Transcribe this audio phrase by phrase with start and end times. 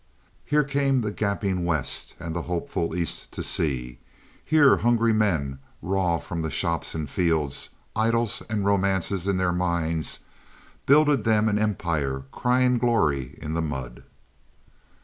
[0.45, 3.99] Here came the gaping West and the hopeful East to see.
[4.43, 10.21] Here hungry men, raw from the shops and fields, idyls and romances in their minds,
[10.87, 14.01] builded them an empire crying glory in the mud.